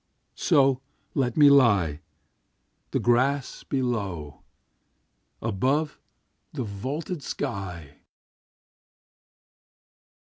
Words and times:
So 0.33 0.81
let 1.13 1.37
me 1.37 1.51
lie,— 1.51 2.01
The 2.89 2.99
grass 2.99 3.63
below; 3.63 4.41
above, 5.43 5.99
the 6.51 6.63
vaulted 6.63 7.21
sky. 7.21 7.99